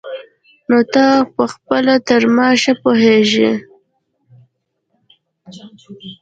[0.69, 1.05] نو ته
[1.35, 3.51] پخپله تر ما ښه پوهېږي.